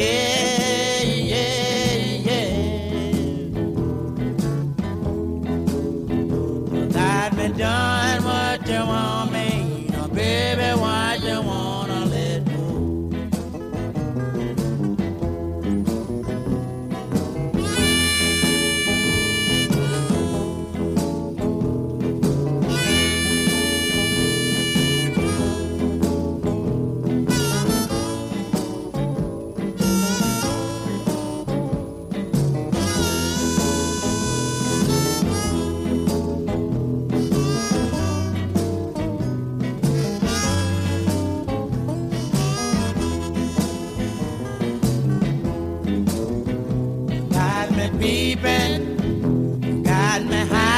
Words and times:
Yeah. 0.00 0.29
beside 50.18 50.50
me. 50.50 50.69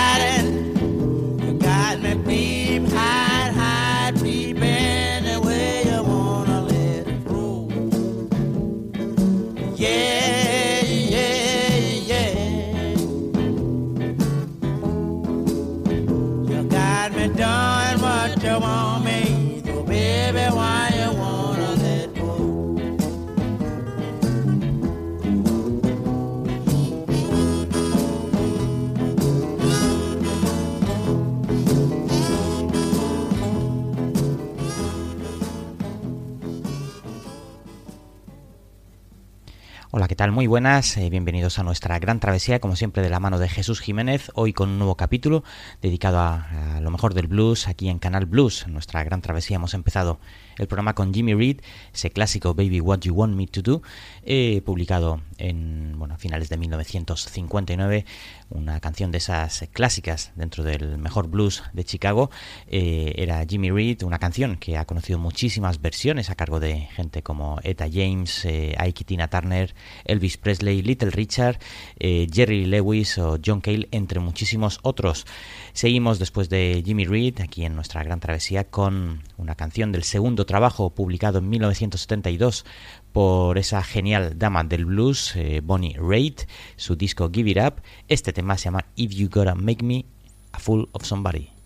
Muy 40.33 40.47
buenas, 40.47 40.97
eh, 40.97 41.11
bienvenidos 41.11 41.58
a 41.58 41.64
nuestra 41.64 41.98
gran 41.98 42.19
travesía, 42.19 42.61
como 42.61 42.77
siempre 42.77 43.03
de 43.03 43.11
la 43.11 43.20
mano 43.20 43.39
de 43.39 43.48
Jesús 43.48 43.80
Jiménez, 43.80 44.30
hoy 44.35 44.55
con 44.55 44.70
un 44.70 44.79
nuevo 44.79 44.97
capítulo 44.97 45.45
dedicado 45.83 46.19
a, 46.19 46.77
a, 46.77 46.80
lo 46.80 46.91
mejor 46.91 47.13
del 47.13 47.27
blues 47.27 47.69
aquí 47.69 47.91
en 47.91 47.98
Canal 47.98 48.25
Blues. 48.25 48.67
Nuestra 48.69 49.05
gran 49.05 49.20
travesía 49.20 49.57
hemos 49.57 49.75
empezado 49.75 50.19
el 50.58 50.67
programa 50.67 50.95
con 50.95 51.13
Jimmy 51.13 51.35
Reed, 51.35 51.61
ese 51.92 52.11
clásico 52.11 52.55
Baby 52.55 52.80
What 52.80 53.01
You 53.01 53.14
Want 53.14 53.35
Me 53.35 53.47
to 53.47 53.63
Do, 53.63 53.83
eh, 54.23 54.63
publicado 54.64 55.20
en 55.39 55.98
bueno, 55.98 56.17
finales 56.19 56.48
de 56.48 56.57
1959, 56.57 58.05
una 58.51 58.80
canción 58.80 59.11
de 59.11 59.19
esas 59.19 59.69
clásicas 59.73 60.33
dentro 60.36 60.63
del 60.64 60.98
mejor 60.98 61.29
blues 61.29 61.63
de 61.73 61.85
Chicago. 61.85 62.30
Eh, 62.67 63.13
era 63.17 63.45
Jimmy 63.47 63.70
Reed, 63.70 64.03
una 64.03 64.19
canción 64.19 64.57
que 64.57 64.77
ha 64.77 64.85
conocido 64.85 65.19
muchísimas 65.19 65.80
versiones 65.80 66.30
a 66.30 66.35
cargo 66.35 66.61
de 66.61 66.80
gente 66.95 67.23
como 67.23 67.59
Etta 67.63 67.86
James, 67.91 68.47
Ike 68.47 69.05
Tina 69.05 69.29
Turner, 69.29 69.74
Elvis 70.04 70.36
Presley, 70.36 70.82
Little 70.82 71.10
Richard, 71.10 71.58
eh, 71.98 72.26
Jerry 72.32 72.64
Lewis 72.66 73.18
o 73.18 73.38
John 73.44 73.60
Cale, 73.60 73.88
entre 73.90 74.20
muchísimos 74.20 74.78
otros. 74.82 75.26
Seguimos 75.72 76.18
después 76.18 76.48
de 76.48 76.82
Jimmy 76.84 77.04
Reed, 77.04 77.40
aquí 77.40 77.64
en 77.64 77.74
nuestra 77.74 78.02
gran 78.02 78.20
travesía, 78.20 78.64
con 78.64 79.22
una 79.36 79.54
canción 79.54 79.92
del 79.92 80.04
segundo 80.04 80.46
trabajo 80.46 80.90
publicado 80.90 81.38
en 81.38 81.48
1972 81.48 82.64
por 83.12 83.58
esa 83.58 83.82
genial 83.82 84.38
dama 84.38 84.64
del 84.64 84.86
blues, 84.86 85.36
eh, 85.36 85.60
Bonnie 85.62 85.96
Raitt, 85.98 86.42
su 86.76 86.96
disco 86.96 87.30
Give 87.32 87.50
It 87.50 87.58
Up. 87.58 87.82
Este 88.08 88.32
tema 88.32 88.56
se 88.56 88.64
llama 88.64 88.86
If 88.96 89.12
You 89.12 89.28
Gotta 89.28 89.54
Make 89.54 89.84
Me 89.84 90.04
a 90.52 90.58
Fool 90.58 90.88
of 90.92 91.04
Somebody. 91.04 91.61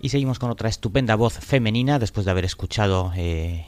Y 0.00 0.10
seguimos 0.10 0.38
con 0.38 0.50
otra 0.50 0.68
estupenda 0.68 1.16
voz 1.16 1.34
femenina 1.34 1.98
después 1.98 2.24
de 2.24 2.30
haber 2.30 2.44
escuchado 2.44 3.12
eh, 3.16 3.66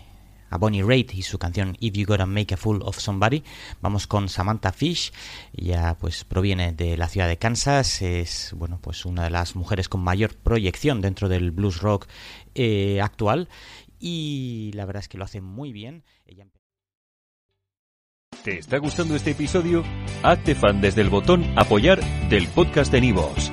a 0.48 0.58
Bonnie 0.58 0.82
Raitt 0.82 1.14
y 1.14 1.22
su 1.22 1.38
canción 1.38 1.76
If 1.80 1.94
You 1.94 2.06
Gotta 2.06 2.26
Make 2.26 2.54
a 2.54 2.56
Fool 2.56 2.82
of 2.84 2.98
Somebody. 2.98 3.42
Vamos 3.80 4.06
con 4.06 4.28
Samantha 4.28 4.72
Fish, 4.72 5.12
ella 5.56 5.96
pues 5.98 6.24
proviene 6.24 6.72
de 6.72 6.96
la 6.96 7.08
ciudad 7.08 7.28
de 7.28 7.38
Kansas, 7.38 8.02
es 8.02 8.52
bueno 8.56 8.78
pues 8.80 9.04
una 9.04 9.24
de 9.24 9.30
las 9.30 9.56
mujeres 9.56 9.88
con 9.88 10.02
mayor 10.02 10.36
proyección 10.36 11.00
dentro 11.00 11.28
del 11.28 11.50
blues 11.50 11.80
rock 11.80 12.06
eh, 12.54 13.00
actual 13.00 13.48
y 13.98 14.70
la 14.74 14.84
verdad 14.84 15.02
es 15.02 15.08
que 15.08 15.18
lo 15.18 15.24
hace 15.24 15.40
muy 15.40 15.72
bien. 15.72 16.04
¿Te 18.44 18.58
está 18.58 18.78
gustando 18.78 19.16
este 19.16 19.32
episodio? 19.32 19.84
Hazte 20.22 20.54
fan 20.54 20.80
desde 20.80 21.02
el 21.02 21.10
botón 21.10 21.44
apoyar 21.58 22.00
del 22.30 22.46
podcast 22.48 22.90
de 22.90 23.02
Nivos. 23.02 23.52